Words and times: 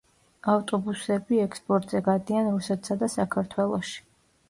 ავტობუსები 0.53 1.43
ექსპორტზე 1.45 2.03
გადიან 2.09 2.53
რუსეთსა 2.57 3.01
და 3.07 3.15
საქართველოში. 3.21 3.99